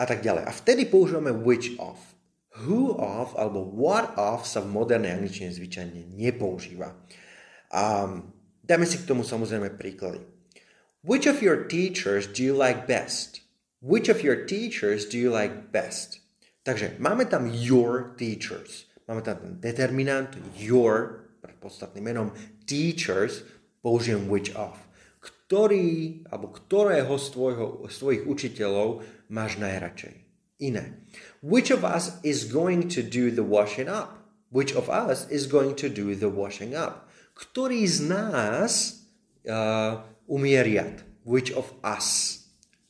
a 0.00 0.04
tak 0.08 0.24
ďalej. 0.24 0.42
A 0.48 0.52
vtedy 0.54 0.88
používame 0.88 1.30
which 1.30 1.76
of. 1.78 1.98
Who 2.66 2.98
of 2.98 3.38
alebo 3.38 3.62
what 3.62 4.10
of 4.18 4.42
sa 4.42 4.58
v 4.58 4.74
modernej 4.74 5.14
angličtine 5.14 5.54
zvyčajne 5.54 6.10
nepoužíva. 6.18 6.98
Um, 7.70 8.34
dáme 8.66 8.90
si 8.90 8.98
k 8.98 9.06
tomu 9.06 9.22
samozrejme 9.22 9.78
príklady. 9.78 10.18
Which 11.06 11.30
of 11.30 11.40
your 11.40 11.70
teachers 11.70 12.26
do 12.26 12.42
you 12.42 12.52
like 12.52 12.90
best? 12.90 13.40
Which 13.80 14.12
of 14.12 14.20
your 14.20 14.44
teachers 14.44 15.08
do 15.08 15.16
you 15.16 15.32
like 15.32 15.72
best? 15.72 16.20
Takže 16.68 17.00
máme 17.00 17.24
tam 17.24 17.48
your 17.48 18.12
teachers. 18.20 18.84
Máme 19.08 19.24
tam 19.24 19.36
ten 19.40 19.52
determinant 19.56 20.36
your, 20.52 21.24
pred 21.40 21.56
podstatným 21.56 22.04
menom, 22.04 22.28
teachers, 22.68 23.40
použijem 23.80 24.28
which 24.28 24.52
of. 24.52 24.76
Ktorý, 25.24 26.20
alebo 26.28 26.52
ktorého 26.52 27.16
z, 27.16 27.26
tvojho, 27.32 27.66
z 27.88 27.96
tvojich 27.96 28.22
učiteľov 28.28 28.88
máš 29.32 29.56
najradšej? 29.56 30.14
Iné. 30.60 31.00
Which 31.40 31.72
of 31.72 31.80
us 31.80 32.20
is 32.20 32.44
going 32.44 32.92
to 32.92 33.00
do 33.00 33.32
the 33.32 33.42
washing 33.42 33.88
up? 33.88 34.20
Which 34.52 34.76
of 34.76 34.92
us 34.92 35.24
is 35.32 35.48
going 35.48 35.72
to 35.80 35.88
do 35.88 36.12
the 36.12 36.28
washing 36.28 36.76
up? 36.76 37.08
Ktorý 37.32 37.88
z 37.88 38.12
nás 38.12 39.00
uh, 39.48 40.04
umie? 40.28 40.60
Which 41.24 41.48
of 41.56 41.72
us? 41.80 42.36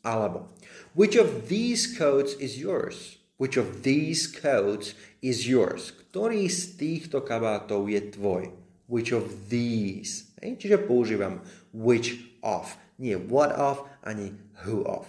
Alebo 0.02 0.50
Which 0.92 1.14
of 1.14 1.46
these 1.46 1.86
coats 1.86 2.34
is 2.38 2.58
yours? 2.58 3.20
Which 3.40 3.56
of 3.56 3.86
these 3.86 4.28
coats 4.28 4.92
is 5.24 5.48
yours? 5.48 5.96
Ktorý 6.10 6.50
z 6.50 6.76
týchto 6.76 7.24
kabátov 7.24 7.88
je 7.88 8.02
tvoj? 8.12 8.52
Which 8.90 9.14
of 9.14 9.48
these? 9.48 10.28
Hej? 10.42 10.58
Čiže 10.60 10.84
používam 10.84 11.40
which 11.70 12.20
of. 12.42 12.74
Nie 13.00 13.16
what 13.16 13.54
of, 13.54 13.86
ani 14.04 14.34
who 14.66 14.84
of. 14.84 15.08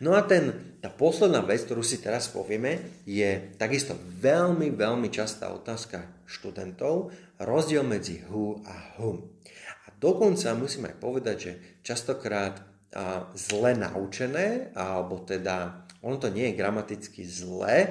No 0.00 0.12
a 0.12 0.20
ten, 0.24 0.76
tá 0.84 0.92
posledná 0.92 1.40
vec, 1.40 1.64
ktorú 1.64 1.80
si 1.80 2.00
teraz 2.00 2.28
povieme, 2.28 3.04
je 3.08 3.52
takisto 3.56 3.96
veľmi, 4.20 4.72
veľmi 4.72 5.08
častá 5.08 5.48
otázka 5.52 6.04
študentov, 6.28 7.12
rozdiel 7.40 7.84
medzi 7.84 8.20
who 8.28 8.60
a 8.68 8.96
whom. 9.00 9.24
A 9.84 9.92
dokonca 9.96 10.52
musím 10.52 10.92
aj 10.92 10.96
povedať, 11.00 11.36
že 11.40 11.52
častokrát 11.80 12.60
zle 13.34 13.74
naučené, 13.74 14.70
alebo 14.78 15.26
teda, 15.26 15.86
ono 16.00 16.16
to 16.16 16.30
nie 16.30 16.50
je 16.50 16.58
gramaticky 16.58 17.26
zle, 17.26 17.90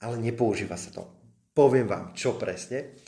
ale 0.00 0.14
nepoužíva 0.18 0.74
sa 0.74 0.90
to. 0.90 1.06
Poviem 1.54 1.86
vám, 1.86 2.16
čo 2.16 2.34
presne. 2.34 2.98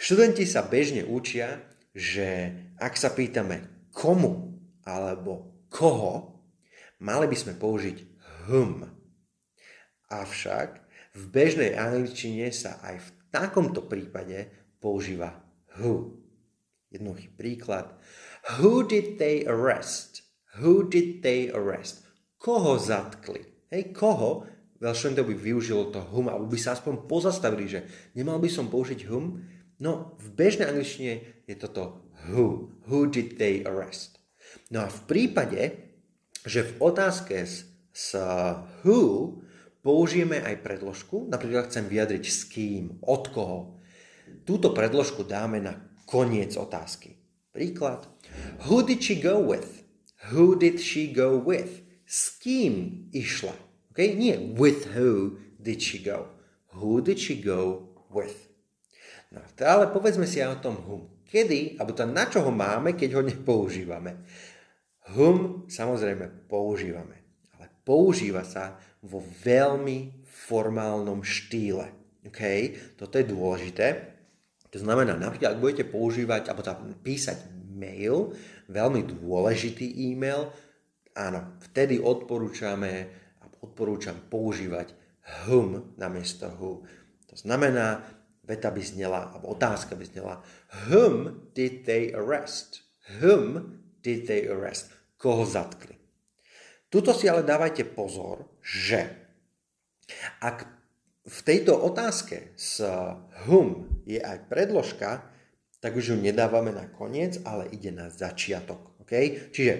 Študenti 0.00 0.48
sa 0.48 0.64
bežne 0.64 1.04
učia, 1.04 1.60
že 1.92 2.54
ak 2.80 2.96
sa 2.96 3.12
pýtame 3.12 3.88
komu 3.92 4.56
alebo 4.86 5.66
koho, 5.68 6.40
mali 7.02 7.26
by 7.28 7.36
sme 7.36 7.54
použiť 7.58 7.96
hm. 8.48 8.88
Avšak 10.10 10.68
v 11.14 11.22
bežnej 11.30 11.76
angličtine 11.76 12.48
sa 12.50 12.78
aj 12.82 12.96
v 12.98 13.08
takomto 13.30 13.84
prípade 13.86 14.50
používa 14.80 15.38
who. 15.78 16.18
Jednoduchý 16.90 17.30
príklad. 17.38 17.94
Who 18.58 18.82
did 18.82 19.22
they 19.22 19.46
arrest? 19.46 20.09
Who 20.58 20.90
did 20.90 21.22
they 21.22 21.52
arrest? 21.54 22.02
Koho 22.40 22.74
zatkli? 22.80 23.46
Hej, 23.70 23.94
koho? 23.94 24.48
Veľšento 24.80 25.22
by 25.22 25.34
využilo 25.36 25.92
to 25.92 26.00
whom, 26.10 26.32
alebo 26.32 26.48
by 26.48 26.56
sa 26.56 26.72
aspoň 26.72 27.04
pozastavili, 27.04 27.68
že 27.68 27.84
nemal 28.16 28.40
by 28.40 28.48
som 28.48 28.72
použiť 28.72 29.06
whom? 29.06 29.44
No, 29.76 30.16
v 30.16 30.28
bežnej 30.32 30.72
angličtine 30.72 31.44
je 31.44 31.54
toto 31.54 32.08
who. 32.32 32.72
Who 32.88 33.06
did 33.12 33.36
they 33.36 33.60
arrest? 33.62 34.16
No 34.72 34.82
a 34.82 34.88
v 34.88 35.00
prípade, 35.04 35.92
že 36.48 36.64
v 36.64 36.72
otázke 36.80 37.44
s, 37.44 37.68
s 37.92 38.16
who 38.82 39.36
použijeme 39.84 40.40
aj 40.40 40.64
predložku, 40.64 41.28
napríklad 41.28 41.68
chcem 41.68 41.84
vyjadriť 41.84 42.24
s 42.24 42.40
kým, 42.48 43.04
od 43.04 43.28
koho, 43.28 43.80
túto 44.48 44.72
predložku 44.72 45.28
dáme 45.28 45.60
na 45.60 45.76
koniec 46.08 46.56
otázky. 46.56 47.20
Príklad. 47.52 48.08
Who 48.68 48.80
did 48.80 49.04
she 49.04 49.20
go 49.20 49.44
with? 49.44 49.84
Who 50.28 50.52
did 50.60 50.76
she 50.76 51.08
go 51.08 51.40
with? 51.40 51.80
S 52.04 52.36
kým 52.36 53.08
išla? 53.16 53.56
Okay? 53.96 54.12
Nie 54.12 54.36
with 54.36 54.92
who 54.92 55.40
did 55.56 55.80
she 55.80 55.96
go. 55.96 56.28
Who 56.76 57.00
did 57.00 57.16
she 57.16 57.40
go 57.40 57.88
with? 58.12 58.52
No, 59.30 59.40
ale 59.62 59.88
povedzme 59.88 60.26
si 60.26 60.42
aj 60.42 60.58
o 60.58 60.62
tom 60.62 60.76
whom. 60.84 61.02
Kedy, 61.30 61.78
alebo 61.78 61.94
to 61.94 62.02
na 62.04 62.26
čo 62.26 62.42
ho 62.42 62.50
máme, 62.50 62.98
keď 62.98 63.16
ho 63.16 63.22
nepoužívame. 63.22 64.26
Whom 65.14 65.66
samozrejme 65.70 66.50
používame, 66.50 67.22
ale 67.54 67.70
používa 67.86 68.42
sa 68.42 68.78
vo 68.98 69.22
veľmi 69.22 70.26
formálnom 70.26 71.22
štýle. 71.22 71.86
Okay? 72.26 72.74
Toto 72.98 73.16
je 73.16 73.30
dôležité. 73.30 73.86
To 74.70 74.78
znamená, 74.78 75.14
napríklad, 75.14 75.54
ak 75.54 75.62
budete 75.62 75.84
používať, 75.86 76.50
alebo 76.50 76.66
tam 76.66 76.94
písať 76.98 77.38
mail, 77.70 78.34
veľmi 78.70 79.02
dôležitý 79.04 80.14
e-mail, 80.14 80.48
áno, 81.18 81.58
vtedy 81.70 81.98
odporúčame, 81.98 83.10
odporúčam 83.60 84.16
používať 84.30 84.94
whom 85.44 85.94
namiesto 85.98 86.48
who. 86.56 86.86
To 87.28 87.36
znamená, 87.36 88.00
veta 88.46 88.70
by 88.70 88.82
znela, 88.82 89.34
alebo 89.34 89.52
otázka 89.52 89.98
by 89.98 90.06
znela, 90.06 90.40
whom 90.88 91.50
did 91.52 91.84
they 91.84 92.14
arrest? 92.14 92.86
Whom 93.20 93.82
did 94.00 94.30
they 94.30 94.46
arrest? 94.46 95.00
koho 95.20 95.44
zatkli. 95.44 96.00
Tuto 96.88 97.12
si 97.12 97.28
ale 97.28 97.44
dávajte 97.44 97.84
pozor, 97.92 98.48
že 98.64 99.04
ak 100.40 100.64
v 101.28 101.38
tejto 101.44 101.76
otázke 101.76 102.56
s 102.56 102.82
whom 103.46 103.86
je 104.08 104.18
aj 104.18 104.48
predložka, 104.50 105.29
tak 105.80 105.96
už 105.96 106.12
ju 106.12 106.16
nedávame 106.20 106.76
na 106.76 106.84
koniec, 106.92 107.40
ale 107.42 107.68
ide 107.72 107.88
na 107.88 108.12
začiatok. 108.12 109.00
Okay? 109.04 109.48
Čiže 109.50 109.72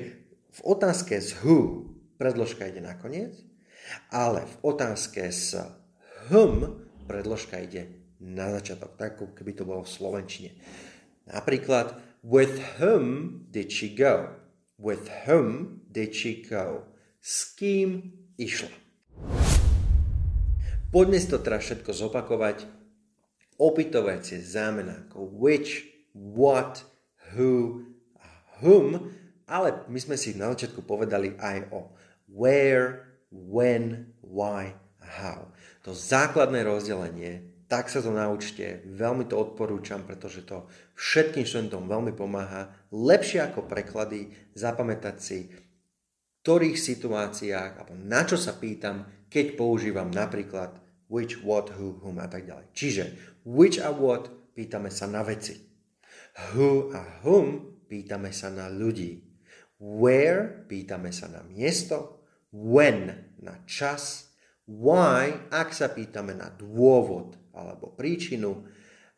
v 0.51 0.61
otázke 0.65 1.21
s 1.21 1.37
who 1.45 1.87
predložka 2.17 2.67
ide 2.67 2.81
na 2.81 2.97
koniec, 2.97 3.37
ale 4.09 4.49
v 4.49 4.55
otázke 4.65 5.29
s 5.29 5.55
whom 6.33 6.85
predložka 7.05 7.61
ide 7.61 8.01
na 8.21 8.53
začiatok, 8.61 8.97
tak 8.97 9.17
ako 9.17 9.33
keby 9.37 9.53
to 9.57 9.65
bolo 9.69 9.85
v 9.85 9.93
slovenčine. 9.93 10.51
Napríklad, 11.29 11.97
with 12.25 12.81
whom 12.81 13.45
did 13.49 13.73
she 13.73 13.93
go? 13.93 14.37
With 14.81 15.09
whom 15.29 15.81
did 15.89 16.17
she 16.17 16.41
go? 16.45 16.89
S 17.21 17.53
kým 17.53 18.17
išla? 18.41 18.73
Poďme 20.91 21.23
si 21.23 21.29
to 21.31 21.39
teraz 21.39 21.69
všetko 21.69 21.93
zopakovať. 21.93 22.80
Opytovacie 23.61 24.41
zámena 24.41 25.05
ako 25.05 25.29
which, 25.37 25.85
what, 26.17 26.81
who, 27.37 27.85
whom, 28.65 29.13
ale 29.45 29.85
my 29.93 30.01
sme 30.01 30.17
si 30.17 30.33
na 30.33 30.49
začiatku 30.57 30.81
povedali 30.89 31.37
aj 31.37 31.69
o 31.69 31.93
where, 32.33 33.21
when, 33.29 34.17
why 34.25 34.73
a 35.05 35.07
how. 35.07 35.41
To 35.85 35.93
základné 35.93 36.65
rozdelenie 36.65 37.51
tak 37.71 37.87
sa 37.87 38.03
to 38.03 38.11
naučte. 38.11 38.83
Veľmi 38.83 39.31
to 39.31 39.39
odporúčam, 39.39 40.03
pretože 40.03 40.43
to 40.43 40.67
všetkým 40.99 41.47
študentom 41.47 41.87
veľmi 41.87 42.11
pomáha. 42.19 42.75
Lepšie 42.91 43.47
ako 43.47 43.71
preklady 43.71 44.35
zapamätať 44.59 45.17
si, 45.23 45.47
v 45.47 45.59
ktorých 46.43 46.75
situáciách, 46.75 47.79
alebo 47.79 47.95
na 47.95 48.27
čo 48.27 48.35
sa 48.35 48.59
pýtam, 48.59 49.07
keď 49.31 49.55
používam 49.55 50.11
napríklad 50.11 50.83
which, 51.07 51.39
what, 51.47 51.71
who, 51.79 51.95
whom 52.03 52.19
a 52.19 52.27
tak 52.27 52.51
ďalej. 52.51 52.67
Čiže 52.75 53.05
which 53.45 53.81
a 53.81 53.93
what 53.95 54.29
pýtame 54.55 54.93
sa 54.93 55.09
na 55.09 55.25
veci. 55.25 55.57
Who 56.53 56.93
a 56.95 57.25
whom 57.25 57.81
pýtame 57.91 58.31
sa 58.31 58.53
na 58.53 58.69
ľudí. 58.71 59.25
Where 59.81 60.67
pýtame 60.69 61.11
sa 61.11 61.33
na 61.33 61.41
miesto. 61.47 62.27
When 62.53 63.35
na 63.41 63.65
čas. 63.65 64.31
Why, 64.71 65.51
ak 65.51 65.75
sa 65.75 65.91
pýtame 65.91 66.39
na 66.39 66.47
dôvod 66.55 67.35
alebo 67.51 67.91
príčinu, 67.91 68.63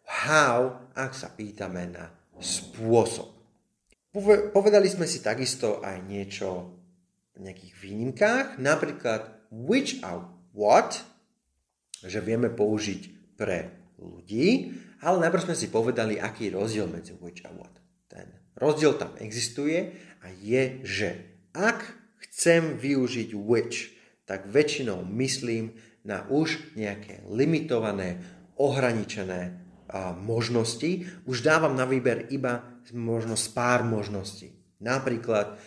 how, 0.08 0.88
ak 0.96 1.12
sa 1.12 1.28
pýtame 1.28 1.92
na 1.92 2.08
spôsob. 2.40 3.28
Povedali 4.52 4.88
sme 4.88 5.04
si 5.04 5.20
takisto 5.20 5.84
aj 5.84 6.04
niečo 6.08 6.48
v 7.36 7.48
nejakých 7.48 7.74
výnimkách, 7.80 8.46
napríklad 8.60 9.48
which 9.52 10.00
a 10.04 10.24
what, 10.56 11.00
že 12.00 12.20
vieme 12.24 12.48
použiť 12.48 13.36
pre 13.36 13.81
ľudí, 14.02 14.74
ale 15.02 15.22
najprv 15.22 15.50
sme 15.50 15.56
si 15.58 15.70
povedali, 15.70 16.18
aký 16.18 16.50
je 16.50 16.56
rozdiel 16.58 16.86
medzi 16.90 17.14
which 17.18 17.42
a 17.46 17.50
what. 17.54 17.72
Ten 18.10 18.28
rozdiel 18.58 18.94
tam 18.98 19.14
existuje 19.18 19.94
a 20.22 20.26
je, 20.30 20.82
že 20.86 21.08
ak 21.54 21.82
chcem 22.28 22.78
využiť 22.78 23.34
which, 23.34 23.94
tak 24.28 24.46
väčšinou 24.48 25.02
myslím 25.18 25.74
na 26.02 26.26
už 26.30 26.74
nejaké 26.78 27.22
limitované, 27.30 28.18
ohraničené 28.58 29.40
a, 29.90 30.14
možnosti. 30.14 31.06
Už 31.26 31.42
dávam 31.42 31.74
na 31.74 31.86
výber 31.86 32.30
iba 32.30 32.62
možno 32.94 33.34
pár 33.54 33.86
možností. 33.86 34.54
Napríklad, 34.82 35.58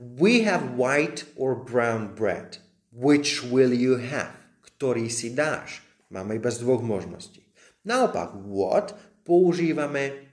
we 0.00 0.44
have 0.44 0.76
white 0.76 1.28
or 1.36 1.56
brown 1.56 2.12
bread. 2.16 2.60
Which 2.92 3.44
will 3.44 3.72
you 3.76 4.00
have? 4.00 4.32
Ktorý 4.64 5.08
si 5.12 5.32
dáš? 5.36 5.84
Máme 6.08 6.36
iba 6.40 6.48
z 6.48 6.64
dvoch 6.64 6.80
možností. 6.80 7.45
Naopak, 7.86 8.34
what 8.50 8.98
používame, 9.22 10.26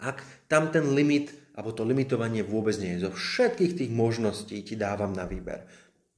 ak 0.00 0.24
tam 0.48 0.72
ten 0.72 0.96
limit, 0.96 1.36
alebo 1.52 1.76
to 1.76 1.84
limitovanie 1.84 2.40
vôbec 2.40 2.76
nie 2.80 2.96
je. 2.96 3.08
Zo 3.08 3.12
všetkých 3.12 3.72
tých 3.84 3.92
možností 3.92 4.64
ti 4.64 4.74
dávam 4.74 5.12
na 5.12 5.28
výber. 5.28 5.68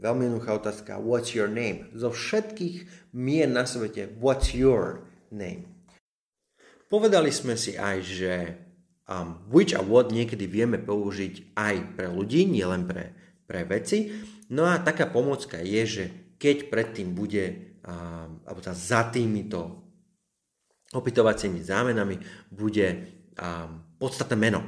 Veľmi 0.01 0.31
jednoduchá 0.31 0.57
otázka. 0.57 1.03
What's 1.03 1.37
your 1.37 1.51
name? 1.51 1.91
Zo 1.93 2.09
všetkých 2.09 3.11
mien 3.13 3.53
na 3.53 3.69
svete, 3.69 4.15
what's 4.17 4.57
your 4.57 5.05
name? 5.29 5.69
Povedali 6.89 7.31
sme 7.31 7.55
si 7.55 7.77
aj, 7.77 7.97
že 8.03 8.35
um, 9.11 9.43
which 9.51 9.77
a 9.77 9.83
what 9.85 10.11
niekedy 10.11 10.47
vieme 10.49 10.81
použiť 10.81 11.55
aj 11.55 11.75
pre 11.99 12.09
ľudí, 12.09 12.49
nielen 12.49 12.87
pre, 12.87 13.15
pre 13.45 13.67
veci. 13.69 14.11
No 14.51 14.67
a 14.67 14.81
taká 14.81 15.07
pomocka 15.07 15.61
je, 15.61 15.83
že 15.87 16.05
keď 16.41 16.73
predtým 16.73 17.13
bude, 17.15 17.79
um, 17.85 18.41
alebo 18.43 18.61
tá 18.65 18.73
za 18.75 19.07
týmito 19.13 19.80
opytovacími 20.91 21.63
zámenami 21.63 22.19
bude 22.51 22.87
um, 23.39 23.83
podstatné 23.99 24.37
meno. 24.37 24.61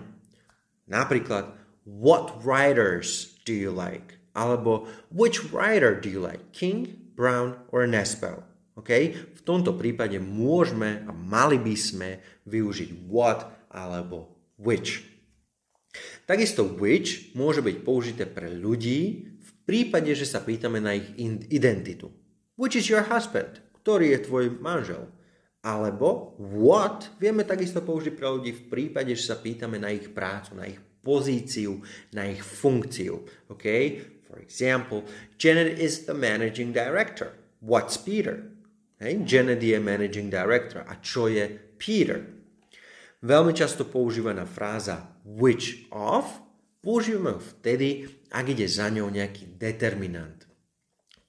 Napríklad, 0.87 1.55
what 1.87 2.39
writers 2.43 3.39
do 3.43 3.55
you 3.55 3.75
like? 3.75 4.19
Alebo 4.33 4.89
which 5.13 5.53
writer 5.53 5.99
do 5.99 6.09
you 6.09 6.23
like? 6.23 6.41
King, 6.55 6.89
Brown 7.19 7.59
or 7.75 7.85
Nesbo? 7.85 8.43
Okay? 8.79 9.13
V 9.13 9.41
tomto 9.45 9.77
prípade 9.77 10.17
môžeme 10.23 11.05
a 11.05 11.13
mali 11.13 11.61
by 11.61 11.75
sme 11.77 12.09
využiť 12.49 13.11
what 13.11 13.51
alebo 13.69 14.33
which. 14.57 15.05
Takisto 16.25 16.65
which 16.65 17.37
môže 17.37 17.61
byť 17.61 17.77
použité 17.85 18.25
pre 18.25 18.49
ľudí 18.49 19.29
v 19.29 19.51
prípade, 19.69 20.09
že 20.17 20.25
sa 20.25 20.41
pýtame 20.41 20.81
na 20.81 20.97
ich 20.97 21.13
identitu. 21.53 22.09
Which 22.57 22.79
is 22.79 22.89
your 22.89 23.05
husband? 23.13 23.61
Ktorý 23.85 24.17
je 24.17 24.25
tvoj 24.25 24.45
manžel? 24.63 25.11
Alebo 25.63 26.35
what 26.39 27.15
vieme 27.23 27.47
takisto 27.47 27.87
použiť 27.87 28.19
pre 28.19 28.27
ľudí 28.27 28.51
v 28.51 28.67
prípade, 28.67 29.15
že 29.15 29.31
sa 29.31 29.39
pýtame 29.39 29.79
na 29.79 29.95
ich 29.95 30.11
prácu, 30.11 30.59
na 30.59 30.67
ich 30.67 30.83
pozíciu, 31.03 31.79
na 32.15 32.27
ich 32.27 32.43
funkciu. 32.43 33.23
Okay? 33.47 34.03
For 34.27 34.43
example, 34.43 35.07
Janet 35.39 35.79
is 35.79 36.03
the 36.03 36.15
managing 36.19 36.75
director. 36.75 37.39
What's 37.63 37.95
Peter? 37.95 38.43
Hey, 38.99 39.23
Janet 39.23 39.63
je 39.63 39.79
managing 39.79 40.31
director. 40.31 40.83
A 40.83 40.99
čo 40.99 41.31
je 41.31 41.47
Peter? 41.79 42.23
Veľmi 43.23 43.55
často 43.55 43.87
používaná 43.87 44.43
fráza 44.43 45.15
which 45.23 45.87
of 45.95 46.27
používame 46.83 47.39
vtedy, 47.39 48.11
ak 48.35 48.45
ide 48.51 48.67
za 48.67 48.91
ňou 48.91 49.07
nejaký 49.07 49.55
determinant. 49.55 50.52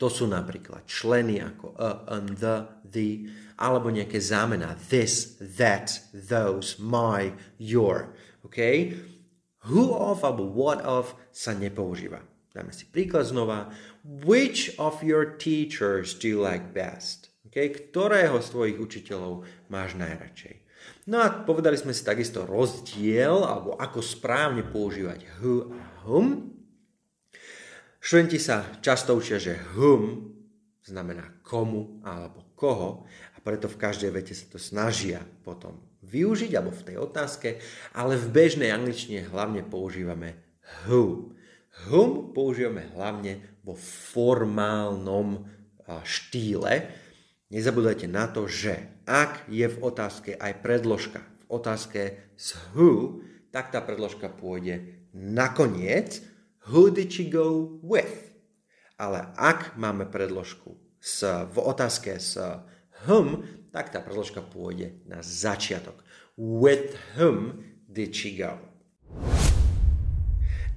To 0.04 0.12
sú 0.12 0.28
napríklad 0.28 0.84
členy 0.84 1.40
ako 1.40 1.80
a, 1.80 2.20
and, 2.20 2.36
the, 2.36 2.68
the, 2.84 3.24
alebo 3.56 3.88
nejaké 3.88 4.20
zámena 4.20 4.76
this, 4.92 5.40
that, 5.40 5.96
those, 6.12 6.76
my, 6.76 7.32
your. 7.56 8.12
Okay? 8.44 9.00
Who 9.72 9.96
of 9.96 10.28
alebo 10.28 10.44
what 10.44 10.84
of 10.84 11.16
sa 11.32 11.56
nepoužíva. 11.56 12.20
Dáme 12.52 12.76
si 12.76 12.84
príklad 12.84 13.32
znova. 13.32 13.72
Which 14.04 14.76
of 14.76 15.00
your 15.00 15.40
teachers 15.40 16.12
do 16.12 16.28
you 16.28 16.44
like 16.44 16.76
best? 16.76 17.32
Okay? 17.48 17.72
Ktorého 17.72 18.44
z 18.44 18.48
tvojich 18.52 18.78
učiteľov 18.84 19.48
máš 19.72 19.96
najradšej? 19.96 20.68
No 21.08 21.24
a 21.24 21.32
povedali 21.32 21.80
sme 21.80 21.96
si 21.96 22.04
takisto 22.04 22.44
rozdiel, 22.44 23.48
alebo 23.48 23.80
ako 23.80 24.04
správne 24.04 24.68
používať 24.68 25.40
who 25.40 25.72
a 25.72 25.88
whom. 26.04 26.53
Študenti 28.04 28.36
sa 28.36 28.68
často 28.84 29.16
učia, 29.16 29.40
že 29.40 29.56
whom 29.80 30.28
znamená 30.84 31.40
komu 31.40 32.04
alebo 32.04 32.52
koho 32.60 33.08
a 33.32 33.40
preto 33.40 33.72
v 33.72 33.80
každej 33.80 34.12
vete 34.12 34.36
sa 34.36 34.44
to 34.52 34.60
snažia 34.60 35.24
potom 35.48 35.80
využiť 36.04 36.52
alebo 36.52 36.76
v 36.76 36.84
tej 36.92 36.98
otázke, 37.00 37.64
ale 37.96 38.20
v 38.20 38.28
bežnej 38.28 38.76
angličtine 38.76 39.32
hlavne 39.32 39.64
používame 39.64 40.36
who. 40.84 41.32
Whom 41.88 42.36
používame 42.36 42.92
hlavne 42.92 43.40
vo 43.64 43.80
formálnom 43.80 45.48
štýle. 46.04 46.92
Nezabúdajte 47.56 48.12
na 48.12 48.28
to, 48.28 48.52
že 48.52 48.84
ak 49.08 49.48
je 49.48 49.64
v 49.64 49.78
otázke 49.80 50.36
aj 50.36 50.60
predložka, 50.60 51.24
v 51.24 51.56
otázke 51.56 52.02
z 52.36 52.48
who, 52.76 53.24
tak 53.56 53.72
tá 53.72 53.80
predložka 53.80 54.28
pôjde 54.28 55.08
nakoniec. 55.16 56.33
Who 56.72 56.96
did 56.96 57.12
you 57.20 57.28
go 57.28 57.76
with? 57.84 58.32
Ale 58.96 59.36
ak 59.36 59.76
máme 59.76 60.08
predložku 60.08 60.80
s, 60.96 61.20
v 61.28 61.58
otázke 61.60 62.16
s 62.16 62.40
whom, 63.04 63.44
tak 63.76 63.92
tá 63.92 64.00
predložka 64.00 64.40
pôjde 64.40 65.04
na 65.04 65.20
začiatok. 65.20 66.00
With 66.40 66.96
whom 67.20 67.68
did 67.92 68.16
she 68.16 68.40
go? 68.40 68.56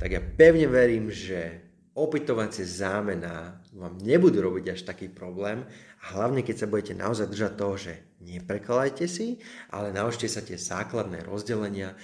Tak 0.02 0.10
ja 0.10 0.18
pevne 0.18 0.66
verím, 0.66 1.06
že 1.06 1.62
opytovacie 1.94 2.66
zámená 2.66 3.62
vám 3.70 3.94
nebudú 4.02 4.42
robiť 4.42 4.74
až 4.74 4.80
taký 4.90 5.06
problém 5.06 5.62
a 6.02 6.18
hlavne 6.18 6.42
keď 6.42 6.66
sa 6.66 6.70
budete 6.70 6.98
naozaj 6.98 7.30
držať 7.30 7.52
toho, 7.54 7.74
že 7.78 7.94
neprekladajte 8.26 9.06
si, 9.06 9.38
ale 9.70 9.94
naučte 9.94 10.26
sa 10.26 10.42
tie 10.42 10.58
základné 10.58 11.22
rozdelenia 11.22 11.94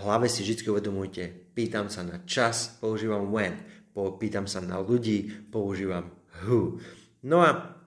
hlave 0.00 0.28
si 0.28 0.44
vždy 0.44 0.68
uvedomujte, 0.68 1.52
pýtam 1.56 1.88
sa 1.88 2.04
na 2.04 2.20
čas, 2.28 2.76
používam 2.80 3.32
when, 3.32 3.56
pýtam 3.94 4.44
sa 4.44 4.60
na 4.60 4.76
ľudí, 4.76 5.48
používam 5.48 6.12
who. 6.44 6.80
No 7.24 7.40
a 7.40 7.80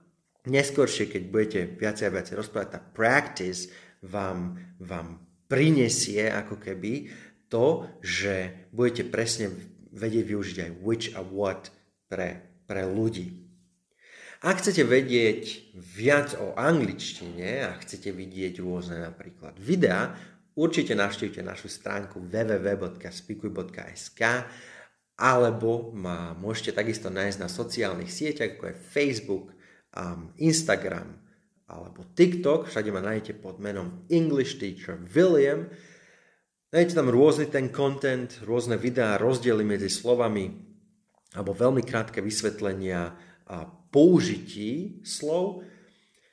neskôršie, 0.49 1.05
keď 1.05 1.23
budete 1.29 1.59
viacej 1.77 2.05
a 2.09 2.15
viacej 2.17 2.35
rozprávať, 2.41 2.69
tá 2.73 2.81
practice 2.81 3.69
vám, 4.01 4.57
vám 4.81 5.21
prinesie 5.45 6.29
ako 6.33 6.57
keby 6.57 7.13
to, 7.49 7.85
že 8.01 8.69
budete 8.73 9.09
presne 9.09 9.53
vedieť 9.89 10.25
využiť 10.25 10.57
aj 10.65 10.71
which 10.85 11.13
a 11.17 11.21
what 11.25 11.73
pre, 12.09 12.41
pre 12.65 12.85
ľudí. 12.85 13.49
Ak 14.39 14.63
chcete 14.63 14.87
vedieť 14.87 15.75
viac 15.75 16.31
o 16.39 16.55
angličtine 16.55 17.67
a 17.67 17.75
chcete 17.83 18.15
vidieť 18.15 18.63
rôzne 18.63 19.03
napríklad 19.03 19.59
videá, 19.59 20.15
určite 20.59 20.91
navštívte 20.91 21.39
našu 21.39 21.71
stránku 21.71 22.19
www.spikuj.sk 22.19 24.21
alebo 25.19 25.91
ma 25.95 26.35
môžete 26.35 26.75
takisto 26.75 27.07
nájsť 27.07 27.39
na 27.39 27.47
sociálnych 27.47 28.11
sieťach 28.11 28.59
ako 28.59 28.71
je 28.71 28.75
Facebook, 28.75 29.55
um, 29.95 30.33
Instagram 30.39 31.19
alebo 31.67 32.03
TikTok. 32.15 32.67
Všade 32.67 32.91
ma 32.91 33.01
nájdete 33.03 33.33
pod 33.39 33.59
menom 33.63 34.05
English 34.11 34.59
Teacher 34.59 34.97
William. 35.11 35.69
Nájdete 36.71 36.95
tam 36.95 37.09
rôzny 37.11 37.45
ten 37.51 37.69
content, 37.73 38.39
rôzne 38.43 38.77
videá, 38.79 39.17
rozdiely 39.19 39.63
medzi 39.63 39.89
slovami 39.91 40.49
alebo 41.37 41.53
veľmi 41.53 41.85
krátke 41.85 42.21
vysvetlenia 42.25 43.13
a 43.49 43.65
použití 43.89 45.01
slov. 45.05 45.65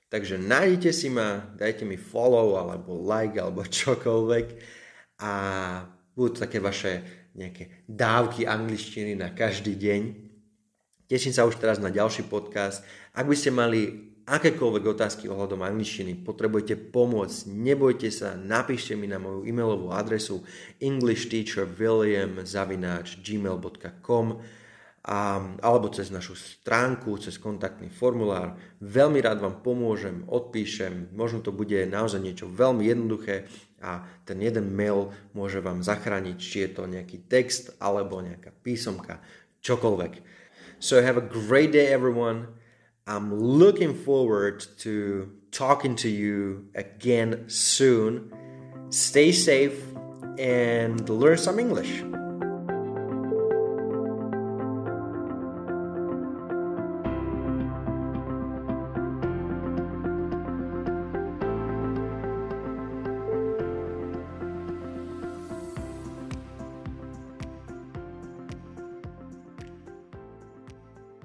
Takže 0.06 0.38
nájdete 0.38 0.90
si 0.94 1.10
ma, 1.10 1.50
dajte 1.58 1.82
mi 1.82 1.98
follow 1.98 2.54
alebo 2.54 2.94
like 2.94 3.34
alebo 3.34 3.66
čokoľvek 3.82 4.46
a 5.18 5.32
budú 6.14 6.28
to 6.36 6.44
také 6.46 6.62
vaše 6.62 7.02
nejaké 7.36 7.84
dávky 7.84 8.48
angličtiny 8.48 9.18
na 9.18 9.34
každý 9.34 9.76
deň. 9.76 10.02
Teším 11.06 11.34
sa 11.34 11.46
už 11.46 11.60
teraz 11.60 11.78
na 11.78 11.92
ďalší 11.92 12.26
podcast. 12.26 12.82
Ak 13.12 13.28
by 13.28 13.36
ste 13.36 13.54
mali 13.54 14.10
akékoľvek 14.26 14.84
otázky 14.90 15.30
ohľadom 15.30 15.62
angličtiny, 15.62 16.26
potrebujete 16.26 16.74
pomôcť, 16.90 17.46
nebojte 17.46 18.10
sa, 18.10 18.34
napíšte 18.34 18.98
mi 18.98 19.06
na 19.06 19.22
moju 19.22 19.46
e-mailovú 19.46 19.94
adresu 19.94 20.42
englishteacherwilliam.gmail.com 25.06 25.62
alebo 25.62 25.86
cez 25.94 26.10
našu 26.10 26.34
stránku, 26.34 27.14
cez 27.22 27.38
kontaktný 27.38 27.86
formulár. 27.94 28.58
Veľmi 28.82 29.22
rád 29.22 29.38
vám 29.38 29.62
pomôžem, 29.62 30.26
odpíšem, 30.26 31.14
možno 31.14 31.40
to 31.46 31.54
bude 31.54 31.78
naozaj 31.86 32.18
niečo 32.18 32.50
veľmi 32.50 32.90
jednoduché 32.90 33.46
a 33.78 34.02
ten 34.26 34.42
jeden 34.42 34.74
mail 34.74 35.14
môže 35.30 35.62
vám 35.62 35.86
zachrániť, 35.86 36.36
či 36.36 36.56
je 36.66 36.70
to 36.74 36.90
nejaký 36.90 37.22
text 37.30 37.78
alebo 37.78 38.18
nejaká 38.18 38.50
písomka, 38.50 39.22
čokoľvek. 39.62 40.12
So 40.82 40.98
have 40.98 41.16
a 41.16 41.24
great 41.24 41.70
day 41.70 41.86
everyone. 41.86 42.58
I'm 43.06 43.30
looking 43.30 43.94
forward 43.94 44.66
to 44.82 45.30
talking 45.54 45.94
to 46.02 46.10
you 46.10 46.66
again 46.74 47.46
soon. 47.46 48.34
Stay 48.90 49.30
safe 49.30 49.78
and 50.36 51.06
learn 51.06 51.38
some 51.38 51.62
English. 51.62 52.02